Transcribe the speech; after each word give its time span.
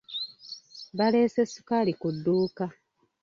Baleese 0.97 1.41
ssukaali 1.45 1.93
ku 2.01 2.07
dduuka. 2.15 2.65